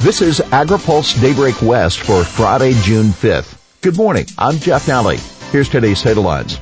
This 0.00 0.20
is 0.20 0.40
AgriPulse 0.40 1.20
Daybreak 1.20 1.62
West 1.62 2.00
for 2.00 2.22
Friday, 2.22 2.74
June 2.82 3.06
5th. 3.06 3.58
Good 3.80 3.96
morning. 3.96 4.26
I'm 4.36 4.58
Jeff 4.58 4.86
Nalley. 4.86 5.18
Here's 5.50 5.70
today's 5.70 6.02
headlines. 6.02 6.60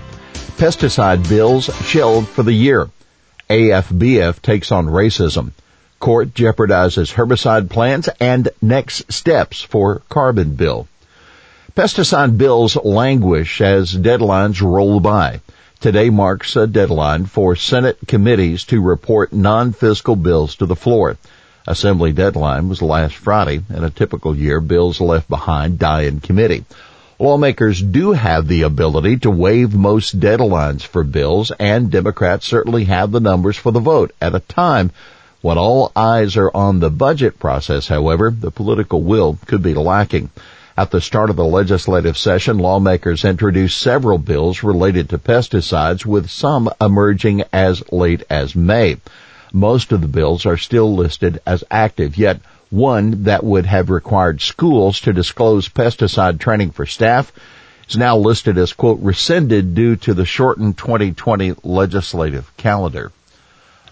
Pesticide 0.57 1.29
bills 1.29 1.69
shelved 1.85 2.29
for 2.29 2.45
the 2.45 2.53
year. 2.53 2.89
AFBF 3.51 4.41
takes 4.41 4.71
on 4.71 4.87
racism. 4.87 5.51
Court 5.99 6.33
jeopardizes 6.33 7.12
herbicide 7.12 7.69
plans 7.69 8.09
and 8.21 8.49
next 8.62 9.12
steps 9.12 9.61
for 9.61 10.03
carbon 10.09 10.55
bill. 10.55 10.87
Pesticide 11.75 12.39
bills 12.39 12.77
languish 12.77 13.61
as 13.61 13.95
deadlines 13.95 14.62
roll 14.62 15.01
by. 15.01 15.41
Today 15.80 16.09
marks 16.09 16.55
a 16.55 16.69
deadline 16.69 17.27
for 17.27 17.57
Senate 17.57 17.98
committees 18.07 18.64
to 18.66 18.80
report 18.80 19.32
non-fiscal 19.32 20.16
bills 20.16 20.55
to 20.57 20.66
the 20.66 20.77
floor. 20.77 21.16
Assembly 21.67 22.12
deadline 22.12 22.69
was 22.69 22.83
last 22.83 23.15
Friday. 23.15 23.62
In 23.71 23.85
a 23.85 23.91
typical 23.91 24.37
year, 24.37 24.61
bills 24.61 25.00
left 25.00 25.29
behind 25.29 25.79
die 25.79 26.03
in 26.03 26.21
committee. 26.21 26.64
Lawmakers 27.18 27.81
do 27.81 28.13
have 28.13 28.49
the 28.49 28.63
ability 28.63 29.18
to 29.18 29.31
waive 29.31 29.75
most 29.75 30.21
deadlines 30.21 30.82
for 30.82 31.05
bills, 31.05 31.53
and 31.58 31.91
Democrats 31.91 32.47
certainly 32.47 32.84
have 32.84 33.12
the 33.12 33.20
numbers 33.20 33.56
for 33.56 33.72
the 33.72 33.81
vote. 33.81 34.12
At 34.20 34.34
a 34.34 34.41
time 34.41 34.91
when 35.41 35.56
all 35.56 35.92
eyes 35.95 36.36
are 36.36 36.50
on 36.55 36.81
the 36.81 36.91
budget 36.91 37.39
process, 37.39 37.86
however, 37.89 38.31
the 38.31 38.50
political 38.50 39.03
will 39.03 39.39
could 39.47 39.62
be 39.62 39.75
lacking. 39.75 40.31
At 40.77 40.91
the 40.91 41.00
start 41.00 41.31
of 41.31 41.36
the 41.36 41.44
legislative 41.44 42.19
session, 42.19 42.58
lawmakers 42.58 43.25
introduced 43.25 43.78
several 43.78 44.19
bills 44.19 44.62
related 44.62 45.08
to 45.11 45.19
pesticides, 45.19 46.05
with 46.05 46.28
some 46.28 46.69
emerging 46.81 47.44
as 47.53 47.83
late 47.92 48.25
as 48.28 48.56
May. 48.56 48.97
Most 49.56 49.92
of 49.92 50.00
the 50.00 50.08
bills 50.08 50.47
are 50.47 50.56
still 50.56 50.97
listed 50.97 51.41
as 51.47 51.62
active, 51.70 52.19
yet 52.19 52.41
one 52.70 53.22
that 53.22 53.44
would 53.44 53.67
have 53.67 53.89
required 53.89 54.41
schools 54.41 54.98
to 55.03 55.12
disclose 55.12 55.69
pesticide 55.69 56.41
training 56.41 56.72
for 56.72 56.86
staff 56.86 57.30
is 57.88 57.97
now 57.97 58.16
listed 58.16 58.58
as 58.58 58.72
quote 58.72 58.98
rescinded 59.00 59.77
due 59.77 59.94
to 59.94 60.12
the 60.12 60.25
shortened 60.25 60.77
2020 60.77 61.55
legislative 61.62 62.50
calendar. 62.56 63.12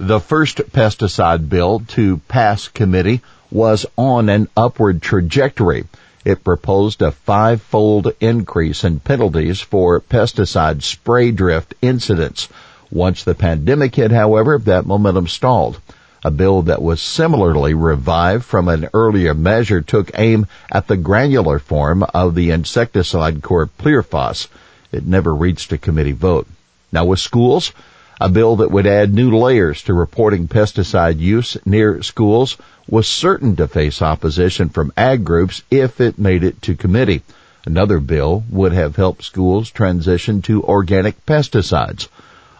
The 0.00 0.18
first 0.18 0.56
pesticide 0.72 1.48
bill 1.48 1.84
to 1.90 2.18
pass 2.27 2.66
committee 2.66 3.20
was 3.48 3.86
on 3.96 4.28
an 4.28 4.48
upward 4.56 5.00
trajectory. 5.00 5.84
It 6.24 6.42
proposed 6.42 7.02
a 7.02 7.12
five-fold 7.12 8.16
increase 8.18 8.83
in 8.83 8.98
penalties 8.98 9.60
for 9.60 10.00
pesticide 10.00 10.83
spray 10.83 11.30
drift 11.30 11.74
incidents 11.80 12.48
once 12.92 13.24
the 13.24 13.34
pandemic 13.34 13.94
hit, 13.94 14.10
however, 14.10 14.58
that 14.58 14.86
momentum 14.86 15.26
stalled. 15.26 15.80
A 16.24 16.30
bill 16.30 16.62
that 16.62 16.82
was 16.82 17.00
similarly 17.00 17.74
revived 17.74 18.44
from 18.44 18.68
an 18.68 18.88
earlier 18.94 19.34
measure 19.34 19.80
took 19.80 20.10
aim 20.16 20.46
at 20.70 20.86
the 20.86 20.96
granular 20.96 21.58
form 21.58 22.04
of 22.14 22.34
the 22.34 22.50
insecticide 22.50 23.40
chlorpyrifos. 23.40 24.46
It 24.92 25.06
never 25.06 25.34
reached 25.34 25.72
a 25.72 25.78
committee 25.78 26.12
vote. 26.12 26.46
Now 26.92 27.06
with 27.06 27.18
schools, 27.18 27.72
a 28.20 28.28
bill 28.28 28.56
that 28.56 28.70
would 28.70 28.86
add 28.86 29.12
new 29.12 29.36
layers 29.36 29.82
to 29.82 29.94
reporting 29.94 30.46
pesticide 30.46 31.18
use 31.18 31.56
near 31.64 32.02
schools 32.02 32.56
was 32.88 33.08
certain 33.08 33.56
to 33.56 33.66
face 33.66 34.00
opposition 34.02 34.68
from 34.68 34.92
ag 34.96 35.24
groups 35.24 35.62
if 35.70 36.00
it 36.00 36.18
made 36.18 36.44
it 36.44 36.62
to 36.62 36.77
committee. 36.77 37.22
Another 37.64 37.98
bill 37.98 38.44
would 38.50 38.72
have 38.72 38.96
helped 38.96 39.24
schools 39.24 39.70
transition 39.70 40.42
to 40.42 40.62
organic 40.62 41.24
pesticides. 41.27 42.06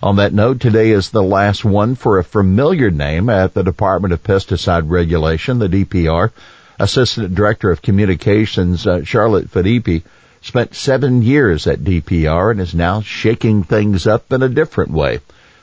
On 0.03 0.17
that 0.17 0.33
note, 0.33 0.59
today 0.59 0.91
is 0.91 1.11
the 1.11 1.23
last 1.23 1.65
one 1.65 1.95
for 1.95 2.19
a 2.19 2.25
familiar 2.25 2.91
name 2.91 3.31
at 3.31 3.55
the 3.55 3.63
Department 3.63 4.13
of 4.13 4.25
Pesticide 4.25 4.91
Regulation, 4.91 5.61
the 5.61 5.69
DPR. 5.69 6.33
Assistant 6.81 7.37
Director 7.37 7.71
of 7.71 7.83
Communications, 7.83 8.85
uh, 8.85 9.05
Charlotte 9.05 9.49
Fadipe, 9.49 10.03
spent 10.41 10.75
seven 10.75 11.23
years 11.23 11.69
at 11.69 11.85
DPR 11.85 12.51
and 12.51 12.61
is 12.61 12.75
now 12.75 13.01
shaking 13.01 13.63
things 13.63 14.09
up 14.09 14.33
in 14.33 14.43
a 14.43 14.49
different 14.49 14.91
way. 14.91 15.21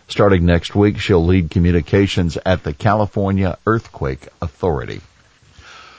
Starting 0.07 0.45
next 0.45 0.73
week, 0.73 0.99
she'll 0.99 1.25
lead 1.25 1.51
communications 1.51 2.37
at 2.45 2.63
the 2.63 2.73
California 2.73 3.57
Earthquake 3.67 4.29
Authority. 4.41 5.01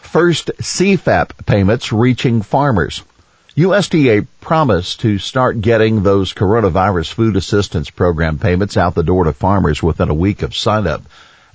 First 0.01 0.51
CFAP 0.63 1.45
payments 1.45 1.93
reaching 1.93 2.41
farmers. 2.41 3.03
USDA 3.57 4.29
promised 4.41 5.01
to 5.01 5.19
start 5.19 5.61
getting 5.61 6.03
those 6.03 6.33
coronavirus 6.33 7.13
food 7.13 7.35
assistance 7.35 7.91
program 7.91 8.39
payments 8.39 8.77
out 8.77 8.95
the 8.95 9.03
door 9.03 9.25
to 9.25 9.33
farmers 9.33 9.83
within 9.83 10.09
a 10.09 10.15
week 10.15 10.43
of 10.43 10.55
sign 10.55 10.87
up. 10.87 11.03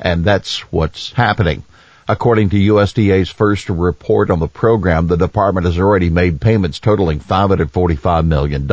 And 0.01 0.25
that's 0.25 0.59
what's 0.73 1.13
happening. 1.13 1.63
According 2.05 2.49
to 2.49 2.57
USDA's 2.57 3.29
first 3.29 3.69
report 3.69 4.29
on 4.29 4.39
the 4.39 4.47
program, 4.49 5.07
the 5.07 5.15
department 5.15 5.67
has 5.67 5.79
already 5.79 6.09
made 6.09 6.41
payments 6.41 6.79
totaling 6.79 7.19
$545 7.21 8.25
million. 8.27 8.69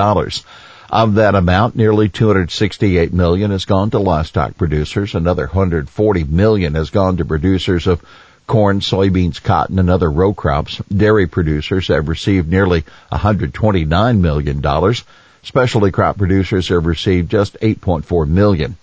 Of 0.90 1.14
that 1.14 1.34
amount, 1.36 1.76
nearly 1.76 2.08
268 2.08 3.12
million 3.12 3.52
has 3.52 3.64
gone 3.64 3.90
to 3.90 4.00
livestock 4.00 4.58
producers. 4.58 5.14
Another 5.14 5.46
140 5.46 6.24
million 6.24 6.74
has 6.74 6.90
gone 6.90 7.16
to 7.18 7.24
producers 7.24 7.86
of 7.86 8.02
corn, 8.52 8.80
soybeans, 8.80 9.42
cotton, 9.42 9.78
and 9.78 9.88
other 9.88 10.10
row 10.10 10.34
crops. 10.34 10.76
Dairy 10.94 11.26
producers 11.26 11.88
have 11.88 12.06
received 12.06 12.50
nearly 12.50 12.84
$129 13.10 14.20
million. 14.20 14.94
Specialty 15.42 15.90
crop 15.90 16.18
producers 16.18 16.68
have 16.68 16.84
received 16.84 17.30
just 17.30 17.58
8.4 17.60 18.28
million. 18.28 18.76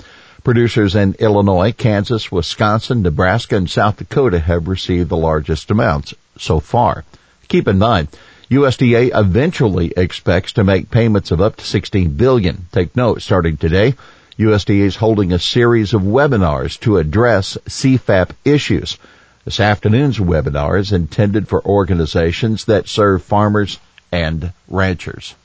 Producers 0.44 0.96
in 0.96 1.14
Illinois, 1.20 1.72
Kansas, 1.72 2.32
Wisconsin, 2.32 3.04
Nebraska, 3.04 3.58
and 3.58 3.70
South 3.70 3.98
Dakota 3.98 4.40
have 4.40 4.68
received 4.68 5.10
the 5.10 5.18
largest 5.18 5.70
amounts 5.70 6.16
so 6.40 6.60
far. 6.60 7.06
Keep 7.48 7.68
in 7.68 7.78
mind, 7.78 8.08
USDA 8.50 9.12
eventually 9.14 9.94
expects 9.96 10.54
to 10.54 10.64
make 10.64 10.90
payments 10.90 11.30
of 11.30 11.42
up 11.42 11.58
to 11.58 11.64
16 11.64 12.10
billion. 12.16 12.66
Take 12.72 12.96
note, 12.96 13.22
starting 13.22 13.58
today, 13.58 13.94
USDA 14.40 14.80
is 14.80 14.96
holding 14.96 15.32
a 15.32 15.38
series 15.38 15.94
of 15.94 16.02
webinars 16.02 16.80
to 16.80 16.98
address 16.98 17.56
CFAP 17.68 18.32
issues. 18.44 18.98
This 19.46 19.60
afternoon's 19.60 20.20
webinar 20.20 20.78
is 20.80 20.92
intended 20.92 21.48
for 21.48 21.66
organizations 21.66 22.66
that 22.66 22.90
serve 22.90 23.24
farmers 23.24 23.80
and 24.12 24.52
ranchers. 24.68 25.36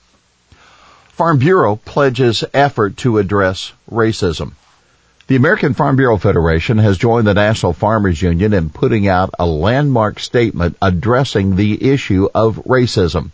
Farm 1.11 1.39
Bureau 1.39 1.77
pledges 1.77 2.43
effort 2.53 2.97
to 2.99 3.19
address 3.19 3.73
racism. 3.91 4.53
The 5.29 5.37
American 5.37 5.75
Farm 5.75 5.95
Bureau 5.97 6.19
Federation 6.19 6.79
has 6.79 6.99
joined 6.99 7.27
the 7.27 7.35
National 7.35 7.73
Farmers 7.73 8.21
Union 8.21 8.53
in 8.53 8.69
putting 8.69 9.07
out 9.07 9.31
a 9.39 9.47
landmark 9.47 10.19
statement 10.19 10.77
addressing 10.83 11.55
the 11.55 11.91
issue 11.91 12.29
of 12.35 12.57
racism. 12.67 13.31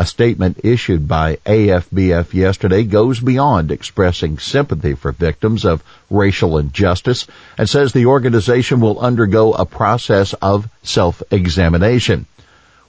A 0.00 0.06
statement 0.06 0.60
issued 0.64 1.06
by 1.06 1.36
AFBF 1.44 2.32
yesterday 2.32 2.84
goes 2.84 3.20
beyond 3.20 3.70
expressing 3.70 4.38
sympathy 4.38 4.94
for 4.94 5.12
victims 5.12 5.66
of 5.66 5.84
racial 6.08 6.56
injustice 6.56 7.26
and 7.58 7.68
says 7.68 7.92
the 7.92 8.06
organization 8.06 8.80
will 8.80 8.98
undergo 8.98 9.52
a 9.52 9.66
process 9.66 10.32
of 10.32 10.70
self-examination. 10.82 12.24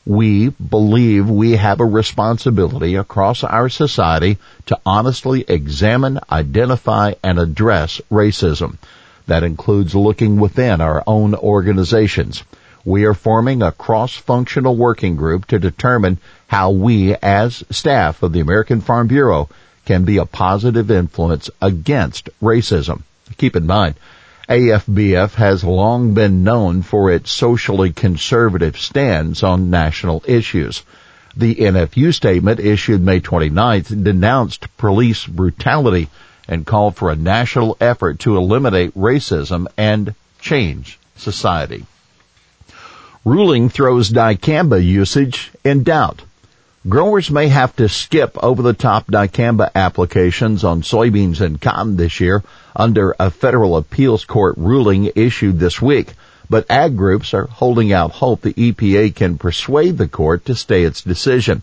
We 0.05 0.51
believe 0.51 1.29
we 1.29 1.57
have 1.57 1.81
a 1.81 1.85
responsibility 1.85 2.95
across 2.95 3.43
our 3.43 3.67
society 3.67 4.37
to 4.67 4.79
honestly 4.85 5.43
examine, 5.45 6.17
identify, 6.31 7.15
and 7.21 7.39
address 7.39 7.99
racism. 8.09 8.77
That 9.27 9.43
includes 9.43 9.93
looking 9.93 10.39
within 10.39 10.79
our 10.79 11.03
own 11.05 11.35
organizations 11.35 12.45
we 12.83 13.05
are 13.05 13.13
forming 13.13 13.61
a 13.61 13.71
cross-functional 13.71 14.75
working 14.75 15.15
group 15.15 15.45
to 15.47 15.59
determine 15.59 16.17
how 16.47 16.71
we 16.71 17.15
as 17.15 17.63
staff 17.69 18.23
of 18.23 18.33
the 18.33 18.39
American 18.39 18.81
Farm 18.81 19.07
Bureau 19.07 19.49
can 19.85 20.03
be 20.03 20.17
a 20.17 20.25
positive 20.25 20.89
influence 20.91 21.49
against 21.61 22.29
racism. 22.41 23.01
Keep 23.37 23.55
in 23.55 23.65
mind, 23.65 23.95
AFBF 24.49 25.35
has 25.35 25.63
long 25.63 26.13
been 26.13 26.43
known 26.43 26.81
for 26.81 27.11
its 27.11 27.31
socially 27.31 27.91
conservative 27.91 28.77
stance 28.77 29.43
on 29.43 29.69
national 29.69 30.23
issues. 30.27 30.83
The 31.35 31.55
NFU 31.55 32.13
statement 32.13 32.59
issued 32.59 33.01
May 33.01 33.21
29th 33.21 34.03
denounced 34.03 34.67
police 34.77 35.25
brutality 35.25 36.09
and 36.47 36.65
called 36.65 36.97
for 36.97 37.09
a 37.09 37.15
national 37.15 37.77
effort 37.79 38.19
to 38.19 38.35
eliminate 38.35 38.93
racism 38.93 39.67
and 39.77 40.13
change 40.41 40.99
society. 41.15 41.85
Ruling 43.23 43.69
throws 43.69 44.09
dicamba 44.09 44.83
usage 44.83 45.51
in 45.63 45.83
doubt. 45.83 46.23
Growers 46.89 47.29
may 47.29 47.49
have 47.49 47.75
to 47.75 47.87
skip 47.87 48.35
over-the-top 48.41 49.05
dicamba 49.05 49.69
applications 49.75 50.63
on 50.63 50.81
soybeans 50.81 51.39
and 51.39 51.61
cotton 51.61 51.97
this 51.97 52.19
year 52.19 52.41
under 52.75 53.15
a 53.19 53.29
federal 53.29 53.77
appeals 53.77 54.25
court 54.25 54.55
ruling 54.57 55.11
issued 55.15 55.59
this 55.59 55.79
week. 55.79 56.15
But 56.49 56.65
ag 56.67 56.97
groups 56.97 57.35
are 57.35 57.45
holding 57.45 57.93
out 57.93 58.09
hope 58.09 58.41
the 58.41 58.53
EPA 58.53 59.13
can 59.13 59.37
persuade 59.37 59.99
the 59.99 60.07
court 60.07 60.45
to 60.45 60.55
stay 60.55 60.81
its 60.81 61.03
decision. 61.03 61.61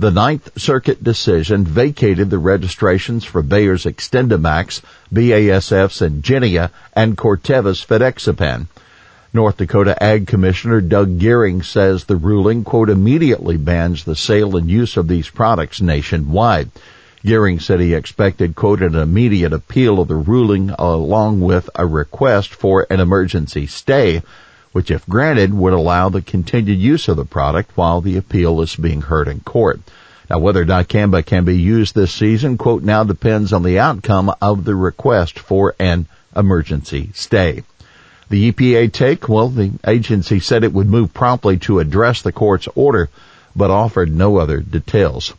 The 0.00 0.10
Ninth 0.10 0.60
Circuit 0.60 1.04
decision 1.04 1.64
vacated 1.64 2.30
the 2.30 2.38
registrations 2.38 3.24
for 3.24 3.42
Bayer's 3.42 3.84
XtendiMax, 3.84 4.82
BASF's 5.14 6.00
Engenia, 6.00 6.70
and 6.94 7.16
Corteva's 7.16 7.84
FeXapan. 7.84 8.66
North 9.36 9.58
Dakota 9.58 10.02
Ag 10.02 10.26
Commissioner 10.26 10.80
Doug 10.80 11.18
Goehring 11.18 11.62
says 11.62 12.04
the 12.04 12.16
ruling, 12.16 12.64
quote, 12.64 12.88
immediately 12.88 13.58
bans 13.58 14.02
the 14.02 14.16
sale 14.16 14.56
and 14.56 14.70
use 14.70 14.96
of 14.96 15.08
these 15.08 15.28
products 15.28 15.78
nationwide. 15.78 16.70
Goehring 17.22 17.60
said 17.60 17.80
he 17.80 17.92
expected, 17.92 18.56
quote, 18.56 18.80
an 18.80 18.94
immediate 18.94 19.52
appeal 19.52 20.00
of 20.00 20.08
the 20.08 20.14
ruling 20.14 20.70
along 20.70 21.42
with 21.42 21.68
a 21.74 21.84
request 21.84 22.54
for 22.54 22.86
an 22.88 22.98
emergency 22.98 23.66
stay, 23.66 24.22
which 24.72 24.90
if 24.90 25.06
granted 25.06 25.52
would 25.52 25.74
allow 25.74 26.08
the 26.08 26.22
continued 26.22 26.78
use 26.78 27.06
of 27.06 27.18
the 27.18 27.26
product 27.26 27.76
while 27.76 28.00
the 28.00 28.16
appeal 28.16 28.62
is 28.62 28.74
being 28.74 29.02
heard 29.02 29.28
in 29.28 29.40
court. 29.40 29.80
Now 30.30 30.38
whether 30.38 30.64
dicamba 30.64 31.26
can 31.26 31.44
be 31.44 31.58
used 31.58 31.94
this 31.94 32.10
season, 32.10 32.56
quote, 32.56 32.82
now 32.82 33.04
depends 33.04 33.52
on 33.52 33.64
the 33.64 33.80
outcome 33.80 34.32
of 34.40 34.64
the 34.64 34.74
request 34.74 35.38
for 35.38 35.74
an 35.78 36.06
emergency 36.34 37.10
stay. 37.12 37.64
The 38.28 38.50
EPA 38.50 38.92
take, 38.92 39.28
well, 39.28 39.48
the 39.48 39.70
agency 39.86 40.40
said 40.40 40.64
it 40.64 40.72
would 40.72 40.88
move 40.88 41.14
promptly 41.14 41.58
to 41.58 41.78
address 41.78 42.22
the 42.22 42.32
court's 42.32 42.66
order, 42.74 43.08
but 43.54 43.70
offered 43.70 44.12
no 44.12 44.38
other 44.38 44.58
details. 44.58 45.32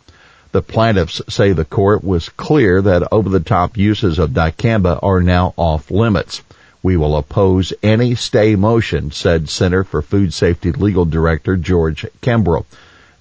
The 0.53 0.61
plaintiffs 0.61 1.21
say 1.27 1.51
the 1.51 1.65
court 1.65 2.01
was 2.01 2.29
clear 2.29 2.81
that 2.81 3.07
over-the-top 3.11 3.75
uses 3.75 4.17
of 4.17 4.31
dicamba 4.31 4.99
are 5.03 5.21
now 5.21 5.53
off 5.57 5.91
limits. 5.91 6.41
We 6.81 6.95
will 6.95 7.17
oppose 7.17 7.73
any 7.83 8.15
stay 8.15 8.55
motion, 8.55 9.11
said 9.11 9.49
Center 9.49 9.83
for 9.83 10.01
Food 10.01 10.33
Safety 10.33 10.71
Legal 10.71 11.03
Director 11.03 11.57
George 11.57 12.05
Kimbrell. 12.21 12.65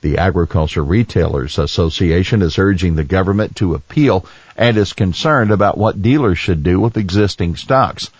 The 0.02 0.18
Agriculture 0.18 0.84
Retailers 0.84 1.58
Association 1.58 2.42
is 2.42 2.58
urging 2.58 2.94
the 2.94 3.02
government 3.02 3.56
to 3.56 3.74
appeal 3.74 4.24
and 4.56 4.76
is 4.76 4.92
concerned 4.92 5.50
about 5.50 5.76
what 5.76 6.00
dealers 6.00 6.38
should 6.38 6.62
do 6.62 6.78
with 6.78 6.96
existing 6.96 7.56
stocks. 7.56 8.10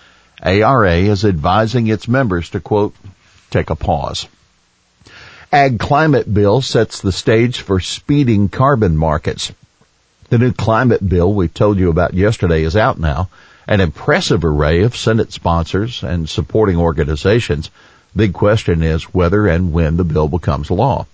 ARA 0.43 0.97
is 0.97 1.25
advising 1.25 1.87
its 1.87 2.09
members 2.09 2.51
to 2.51 2.61
quote, 2.61 2.95
take 3.51 3.71
a 3.71 3.77
pause. 3.77 4.27
Ag 5.53 5.79
Climate 5.79 6.33
Bill 6.33 6.61
sets 6.61 7.01
the 7.01 7.13
stage 7.13 7.61
for 7.61 7.81
speeding 7.81 8.49
carbon 8.49 8.97
markets. 8.97 9.53
The 10.29 10.39
new 10.39 10.53
climate 10.53 11.09
bill 11.09 11.33
we 11.33 11.49
told 11.49 11.79
you 11.79 11.89
about 11.89 12.15
yesterday 12.15 12.65
is 12.65 12.77
out 12.77 12.99
now. 12.99 13.29
An 13.69 13.81
impressive 13.81 14.45
array 14.45 14.83
of 14.83 14.97
Senate 14.97 15.33
sponsors 15.33 16.03
and 16.03 16.29
supporting 16.29 16.77
organizations. 16.77 17.71
Big 18.15 18.33
question 18.33 18.83
is 18.83 19.15
whether 19.15 19.47
and 19.47 19.73
when 19.73 19.97
the 19.97 20.05
bill 20.05 20.29
becomes 20.29 20.71
law. 20.71 21.07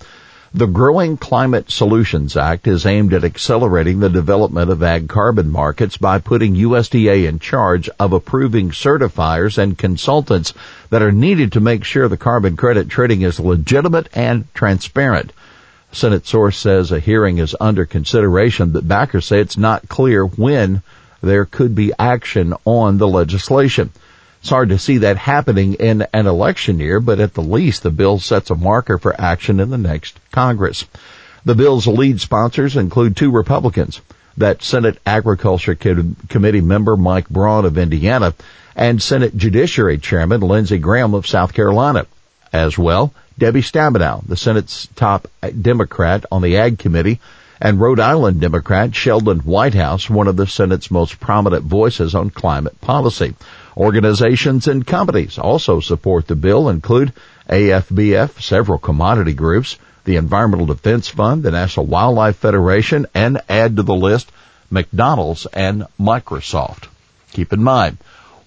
The 0.54 0.66
Growing 0.66 1.16
Climate 1.16 1.70
Solutions 1.70 2.36
Act 2.36 2.66
is 2.66 2.84
aimed 2.84 3.14
at 3.14 3.24
accelerating 3.24 4.00
the 4.00 4.10
development 4.10 4.70
of 4.70 4.82
ag 4.82 5.08
carbon 5.08 5.50
markets 5.50 5.96
by 5.96 6.18
putting 6.18 6.56
USDA 6.56 7.26
in 7.26 7.38
charge 7.38 7.88
of 7.98 8.12
approving 8.12 8.68
certifiers 8.68 9.56
and 9.56 9.78
consultants 9.78 10.52
that 10.90 11.00
are 11.00 11.10
needed 11.10 11.52
to 11.52 11.60
make 11.60 11.84
sure 11.84 12.06
the 12.06 12.18
carbon 12.18 12.58
credit 12.58 12.90
trading 12.90 13.22
is 13.22 13.40
legitimate 13.40 14.10
and 14.12 14.44
transparent. 14.52 15.32
Senate 15.90 16.26
source 16.26 16.58
says 16.58 16.92
a 16.92 17.00
hearing 17.00 17.38
is 17.38 17.56
under 17.58 17.86
consideration, 17.86 18.72
but 18.72 18.86
backers 18.86 19.24
say 19.24 19.40
it's 19.40 19.56
not 19.56 19.88
clear 19.88 20.26
when 20.26 20.82
there 21.22 21.46
could 21.46 21.74
be 21.74 21.94
action 21.98 22.52
on 22.66 22.98
the 22.98 23.08
legislation. 23.08 23.88
It's 24.42 24.50
hard 24.50 24.70
to 24.70 24.78
see 24.78 24.98
that 24.98 25.18
happening 25.18 25.74
in 25.74 26.04
an 26.12 26.26
election 26.26 26.80
year, 26.80 26.98
but 26.98 27.20
at 27.20 27.34
the 27.34 27.42
least 27.42 27.84
the 27.84 27.92
bill 27.92 28.18
sets 28.18 28.50
a 28.50 28.56
marker 28.56 28.98
for 28.98 29.14
action 29.20 29.60
in 29.60 29.70
the 29.70 29.78
next 29.78 30.18
Congress. 30.32 30.84
The 31.44 31.54
bill's 31.54 31.86
lead 31.86 32.20
sponsors 32.20 32.76
include 32.76 33.16
two 33.16 33.30
Republicans, 33.30 34.00
that 34.36 34.64
Senate 34.64 34.98
Agriculture 35.06 35.76
Committee 35.76 36.60
member 36.60 36.96
Mike 36.96 37.28
Braun 37.28 37.64
of 37.64 37.78
Indiana 37.78 38.34
and 38.74 39.00
Senate 39.00 39.36
Judiciary 39.36 39.98
Chairman 39.98 40.40
Lindsey 40.40 40.78
Graham 40.78 41.14
of 41.14 41.24
South 41.24 41.54
Carolina. 41.54 42.06
As 42.52 42.76
well, 42.76 43.14
Debbie 43.38 43.62
Stabenow, 43.62 44.26
the 44.26 44.36
Senate's 44.36 44.88
top 44.96 45.28
Democrat 45.60 46.26
on 46.32 46.42
the 46.42 46.56
Ag 46.56 46.80
Committee, 46.80 47.20
and 47.60 47.80
Rhode 47.80 48.00
Island 48.00 48.40
Democrat 48.40 48.92
Sheldon 48.92 49.38
Whitehouse, 49.38 50.10
one 50.10 50.26
of 50.26 50.36
the 50.36 50.48
Senate's 50.48 50.90
most 50.90 51.20
prominent 51.20 51.62
voices 51.62 52.16
on 52.16 52.30
climate 52.30 52.80
policy. 52.80 53.36
Organizations 53.76 54.68
and 54.68 54.86
companies 54.86 55.38
also 55.38 55.80
support 55.80 56.26
the 56.26 56.36
bill 56.36 56.68
include 56.68 57.12
AFBF, 57.48 58.42
several 58.42 58.78
commodity 58.78 59.32
groups, 59.32 59.78
the 60.04 60.16
Environmental 60.16 60.66
Defense 60.66 61.08
Fund, 61.08 61.42
the 61.42 61.50
National 61.50 61.86
Wildlife 61.86 62.36
Federation, 62.36 63.06
and 63.14 63.40
add 63.48 63.76
to 63.76 63.82
the 63.82 63.94
list 63.94 64.30
McDonald's 64.70 65.46
and 65.46 65.86
Microsoft. 65.98 66.88
Keep 67.32 67.52
in 67.52 67.62
mind, 67.62 67.98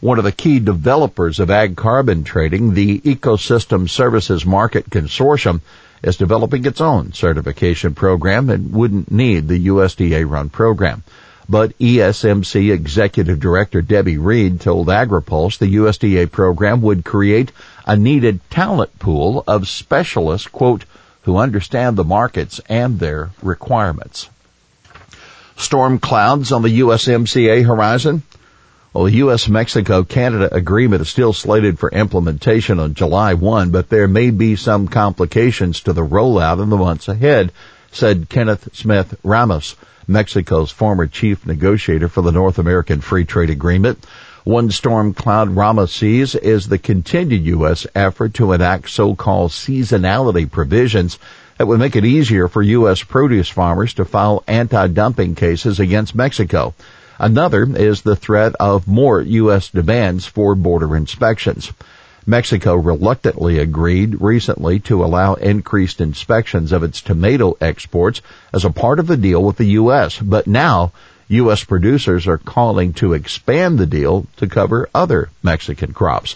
one 0.01 0.17
of 0.19 0.23
the 0.23 0.31
key 0.31 0.59
developers 0.59 1.39
of 1.39 1.49
ag 1.49 1.75
carbon 1.75 2.23
trading, 2.23 2.73
the 2.73 2.99
Ecosystem 2.99 3.89
Services 3.89 4.45
Market 4.45 4.89
Consortium, 4.89 5.61
is 6.03 6.17
developing 6.17 6.65
its 6.65 6.81
own 6.81 7.13
certification 7.13 7.95
program 7.95 8.49
and 8.49 8.71
wouldn't 8.71 9.11
need 9.11 9.47
the 9.47 9.67
USDA 9.67 10.29
run 10.29 10.49
program. 10.49 11.03
But 11.47 11.77
ESMC 11.77 12.73
Executive 12.73 13.39
Director 13.39 13.81
Debbie 13.81 14.17
Reed 14.17 14.59
told 14.59 14.87
AgriPulse 14.87 15.57
the 15.59 15.75
USDA 15.75 16.31
program 16.31 16.81
would 16.81 17.05
create 17.05 17.51
a 17.85 17.95
needed 17.95 18.39
talent 18.49 18.97
pool 18.97 19.43
of 19.47 19.67
specialists, 19.67 20.47
quote, 20.47 20.85
who 21.23 21.37
understand 21.37 21.97
the 21.97 22.03
markets 22.03 22.59
and 22.67 22.99
their 22.99 23.29
requirements. 23.41 24.29
Storm 25.57 25.99
clouds 25.99 26.51
on 26.51 26.63
the 26.63 26.79
USMCA 26.79 27.65
horizon. 27.65 28.23
Well, 28.93 29.05
the 29.05 29.11
U.S.-Mexico-Canada 29.11 30.53
agreement 30.53 31.01
is 31.01 31.09
still 31.09 31.33
slated 31.33 31.77
for 31.77 31.89
implementation 31.91 32.79
on 32.79 32.93
July 32.93 33.33
1, 33.33 33.69
but 33.69 33.89
there 33.89 34.07
may 34.07 34.29
be 34.29 34.55
some 34.55 34.87
complications 34.87 35.81
to 35.81 35.93
the 35.93 36.01
rollout 36.01 36.61
in 36.63 36.69
the 36.69 36.77
months 36.77 37.07
ahead, 37.07 37.51
said 37.95 38.27
Kenneth 38.27 38.67
Smith 38.73 39.17
Ramos, 39.23 39.77
Mexico's 40.05 40.69
former 40.69 41.07
chief 41.07 41.45
negotiator 41.45 42.09
for 42.09 42.21
the 42.21 42.31
North 42.31 42.59
American 42.59 42.99
Free 42.99 43.23
Trade 43.23 43.49
Agreement. 43.49 44.05
One 44.43 44.69
storm 44.69 45.13
cloud 45.13 45.55
Ramos 45.55 45.93
sees 45.93 46.35
is 46.35 46.67
the 46.67 46.77
continued 46.77 47.45
U.S. 47.45 47.87
effort 47.95 48.33
to 48.33 48.51
enact 48.51 48.89
so-called 48.89 49.51
seasonality 49.51 50.51
provisions 50.51 51.17
that 51.57 51.67
would 51.67 51.79
make 51.79 51.95
it 51.95 52.03
easier 52.03 52.49
for 52.49 52.61
U.S. 52.61 53.01
produce 53.01 53.47
farmers 53.47 53.93
to 53.93 54.03
file 54.03 54.43
anti-dumping 54.45 55.35
cases 55.35 55.79
against 55.79 56.13
Mexico. 56.15 56.73
Another 57.17 57.63
is 57.63 58.01
the 58.01 58.17
threat 58.17 58.55
of 58.59 58.89
more 58.89 59.21
U.S. 59.21 59.69
demands 59.69 60.25
for 60.25 60.53
border 60.53 60.97
inspections. 60.97 61.71
Mexico 62.27 62.75
reluctantly 62.75 63.59
agreed 63.59 64.19
recently 64.19 64.79
to 64.79 65.03
allow 65.03 65.35
increased 65.35 66.01
inspections 66.01 66.71
of 66.71 66.81
its 66.81 67.01
tomato 67.01 67.55
exports 67.61 68.21
as 68.51 68.65
a 68.65 68.71
part 68.71 68.99
of 68.99 69.05
the 69.05 69.17
deal 69.17 69.43
with 69.43 69.57
the 69.57 69.77
U.S., 69.77 70.17
but 70.17 70.47
now 70.47 70.91
U.S. 71.27 71.63
producers 71.63 72.27
are 72.27 72.39
calling 72.39 72.93
to 72.93 73.13
expand 73.13 73.77
the 73.77 73.85
deal 73.85 74.25
to 74.37 74.47
cover 74.47 74.89
other 74.93 75.29
Mexican 75.43 75.93
crops. 75.93 76.35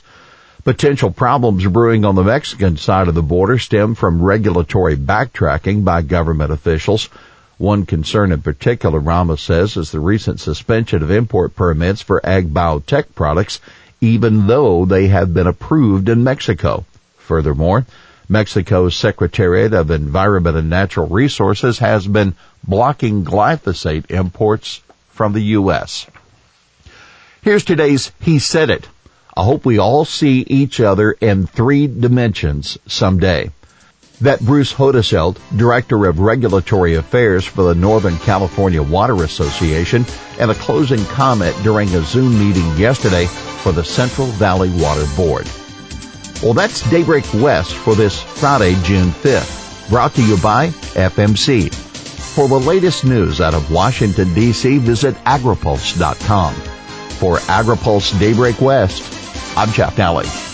Potential 0.63 1.09
problems 1.09 1.65
brewing 1.65 2.05
on 2.05 2.13
the 2.13 2.23
Mexican 2.23 2.77
side 2.77 3.07
of 3.07 3.15
the 3.15 3.23
border 3.23 3.57
stem 3.57 3.95
from 3.95 4.21
regulatory 4.21 4.95
backtracking 4.95 5.83
by 5.83 6.03
government 6.03 6.51
officials. 6.51 7.09
One 7.57 7.85
concern 7.85 8.31
in 8.31 8.41
particular, 8.41 8.99
Ramos 8.99 9.41
says, 9.41 9.75
is 9.75 9.91
the 9.91 9.99
recent 9.99 10.39
suspension 10.39 11.01
of 11.01 11.09
import 11.09 11.55
permits 11.55 12.01
for 12.01 12.23
ag 12.23 12.53
biotech 12.53 13.15
products 13.15 13.59
even 14.01 14.47
though 14.47 14.85
they 14.85 15.07
have 15.07 15.33
been 15.33 15.47
approved 15.47 16.09
in 16.09 16.23
Mexico. 16.23 16.85
Furthermore, 17.17 17.85
Mexico's 18.27 18.95
Secretariat 18.95 19.73
of 19.73 19.91
Environment 19.91 20.55
and 20.55 20.69
Natural 20.69 21.07
Resources 21.07 21.79
has 21.79 22.07
been 22.07 22.35
blocking 22.63 23.23
glyphosate 23.23 24.09
imports 24.11 24.81
from 25.09 25.33
the 25.33 25.41
U.S. 25.57 26.05
Here's 27.41 27.65
today's 27.65 28.11
He 28.21 28.39
Said 28.39 28.69
It. 28.69 28.87
I 29.35 29.43
hope 29.43 29.65
we 29.65 29.77
all 29.77 30.05
see 30.05 30.43
each 30.47 30.79
other 30.79 31.11
in 31.11 31.47
three 31.47 31.87
dimensions 31.87 32.77
someday. 32.85 33.51
That 34.21 34.41
Bruce 34.41 34.73
Houdesheldt, 34.73 35.37
Director 35.57 36.05
of 36.05 36.19
Regulatory 36.19 36.95
Affairs 36.95 37.45
for 37.45 37.63
the 37.63 37.75
Northern 37.75 38.17
California 38.17 38.83
Water 38.83 39.23
Association, 39.23 40.05
and 40.39 40.51
a 40.51 40.55
closing 40.55 41.03
comment 41.05 41.55
during 41.63 41.87
a 41.95 42.01
Zoom 42.01 42.37
meeting 42.37 42.75
yesterday 42.75 43.27
for 43.63 43.71
the 43.71 43.83
Central 43.83 44.27
Valley 44.27 44.69
Water 44.71 45.05
Board. 45.15 45.49
Well, 46.43 46.53
that's 46.53 46.89
Daybreak 46.89 47.33
West 47.35 47.73
for 47.73 47.95
this 47.95 48.21
Friday, 48.21 48.75
June 48.83 49.11
5th. 49.11 49.89
Brought 49.89 50.13
to 50.15 50.23
you 50.23 50.37
by 50.37 50.67
FMC. 50.67 51.73
For 51.73 52.49
the 52.49 52.59
latest 52.59 53.05
news 53.05 53.39
out 53.39 53.53
of 53.53 53.71
Washington, 53.71 54.33
D.C., 54.33 54.79
visit 54.79 55.15
agripulse.com. 55.25 56.53
For 56.53 57.37
AgriPulse 57.37 58.17
Daybreak 58.19 58.61
West, 58.61 59.01
I'm 59.57 59.71
Jeff 59.71 59.95
Nalley. 59.95 60.48